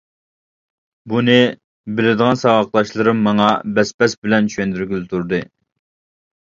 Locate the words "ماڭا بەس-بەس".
3.29-4.21